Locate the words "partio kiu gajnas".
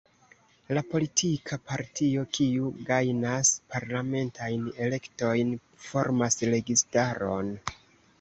1.71-3.51